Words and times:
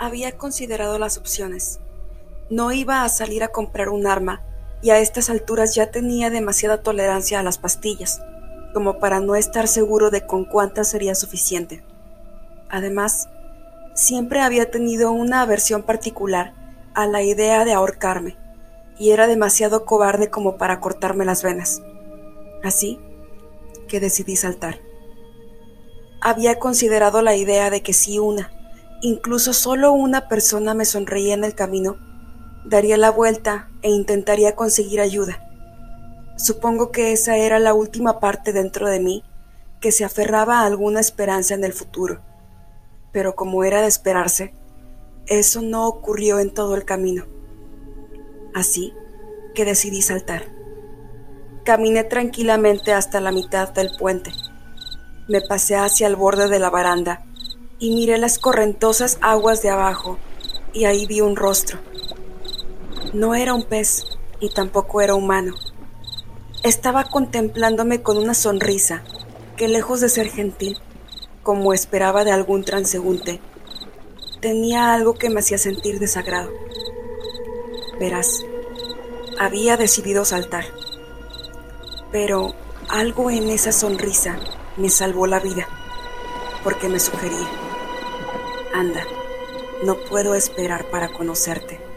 Había 0.00 0.38
considerado 0.38 0.96
las 1.00 1.18
opciones. 1.18 1.80
No 2.50 2.70
iba 2.70 3.02
a 3.02 3.08
salir 3.08 3.42
a 3.42 3.48
comprar 3.48 3.88
un 3.88 4.06
arma 4.06 4.42
y 4.80 4.90
a 4.90 5.00
estas 5.00 5.28
alturas 5.28 5.74
ya 5.74 5.90
tenía 5.90 6.30
demasiada 6.30 6.82
tolerancia 6.82 7.40
a 7.40 7.42
las 7.42 7.58
pastillas, 7.58 8.22
como 8.72 9.00
para 9.00 9.18
no 9.18 9.34
estar 9.34 9.66
seguro 9.66 10.10
de 10.10 10.24
con 10.24 10.44
cuántas 10.44 10.88
sería 10.88 11.16
suficiente. 11.16 11.82
Además, 12.70 13.28
siempre 13.94 14.40
había 14.40 14.70
tenido 14.70 15.10
una 15.10 15.42
aversión 15.42 15.82
particular 15.82 16.54
a 16.94 17.08
la 17.08 17.22
idea 17.22 17.64
de 17.64 17.72
ahorcarme, 17.72 18.36
y 19.00 19.10
era 19.10 19.26
demasiado 19.26 19.84
cobarde 19.84 20.30
como 20.30 20.58
para 20.58 20.78
cortarme 20.78 21.24
las 21.24 21.42
venas. 21.42 21.82
Así 22.62 23.00
que 23.88 23.98
decidí 23.98 24.36
saltar. 24.36 24.80
Había 26.20 26.60
considerado 26.60 27.20
la 27.20 27.34
idea 27.34 27.70
de 27.70 27.82
que 27.82 27.92
si 27.92 28.20
una, 28.20 28.52
incluso 29.00 29.52
solo 29.52 29.92
una 29.92 30.28
persona 30.28 30.74
me 30.74 30.84
sonreía 30.84 31.34
en 31.34 31.44
el 31.44 31.54
camino, 31.54 31.96
daría 32.64 32.96
la 32.96 33.10
vuelta 33.10 33.70
e 33.82 33.90
intentaría 33.90 34.56
conseguir 34.56 35.00
ayuda. 35.00 35.44
Supongo 36.36 36.90
que 36.90 37.12
esa 37.12 37.36
era 37.36 37.58
la 37.58 37.74
última 37.74 38.20
parte 38.20 38.52
dentro 38.52 38.88
de 38.88 39.00
mí 39.00 39.24
que 39.80 39.92
se 39.92 40.04
aferraba 40.04 40.60
a 40.60 40.66
alguna 40.66 41.00
esperanza 41.00 41.54
en 41.54 41.64
el 41.64 41.72
futuro. 41.72 42.20
Pero 43.12 43.34
como 43.34 43.64
era 43.64 43.80
de 43.80 43.88
esperarse, 43.88 44.54
eso 45.26 45.62
no 45.62 45.86
ocurrió 45.86 46.38
en 46.40 46.52
todo 46.52 46.74
el 46.74 46.84
camino. 46.84 47.26
Así 48.54 48.92
que 49.54 49.64
decidí 49.64 50.02
saltar. 50.02 50.44
Caminé 51.64 52.04
tranquilamente 52.04 52.92
hasta 52.92 53.20
la 53.20 53.30
mitad 53.30 53.72
del 53.72 53.90
puente. 53.98 54.32
Me 55.28 55.40
pasé 55.40 55.76
hacia 55.76 56.06
el 56.06 56.16
borde 56.16 56.48
de 56.48 56.58
la 56.58 56.70
baranda 56.70 57.27
y 57.78 57.94
miré 57.94 58.18
las 58.18 58.38
correntosas 58.38 59.18
aguas 59.20 59.62
de 59.62 59.70
abajo 59.70 60.18
y 60.72 60.84
ahí 60.84 61.06
vi 61.06 61.20
un 61.20 61.36
rostro. 61.36 61.78
No 63.12 63.34
era 63.34 63.54
un 63.54 63.62
pez 63.62 64.04
y 64.40 64.50
tampoco 64.50 65.00
era 65.00 65.14
humano. 65.14 65.54
Estaba 66.62 67.04
contemplándome 67.04 68.02
con 68.02 68.18
una 68.18 68.34
sonrisa 68.34 69.02
que 69.56 69.68
lejos 69.68 70.00
de 70.00 70.08
ser 70.08 70.28
gentil, 70.28 70.78
como 71.42 71.72
esperaba 71.72 72.24
de 72.24 72.32
algún 72.32 72.64
transeúnte, 72.64 73.40
tenía 74.40 74.92
algo 74.92 75.14
que 75.14 75.30
me 75.30 75.40
hacía 75.40 75.58
sentir 75.58 75.98
desagrado. 75.98 76.50
Verás, 77.98 78.44
había 79.38 79.76
decidido 79.76 80.24
saltar, 80.24 80.64
pero 82.12 82.54
algo 82.88 83.30
en 83.30 83.50
esa 83.50 83.72
sonrisa 83.72 84.38
me 84.76 84.90
salvó 84.90 85.26
la 85.26 85.40
vida, 85.40 85.66
porque 86.62 86.88
me 86.88 87.00
sugería, 87.00 87.48
anda, 88.72 89.04
no 89.82 89.96
puedo 89.96 90.34
esperar 90.34 90.84
para 90.86 91.08
conocerte. 91.08 91.87